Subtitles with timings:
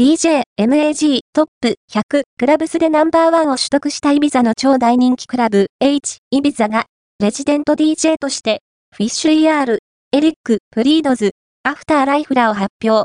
[0.00, 6.86] DJ、MAG、トップ100クラブスでナンバーワンを取得したイビザの超大人気クラブ H、イビザが、
[7.18, 8.62] レジデント DJ として、
[8.96, 9.76] フィッシュ ER、
[10.12, 11.32] エリック、フリードズ、
[11.64, 12.98] アフターライフらを発表。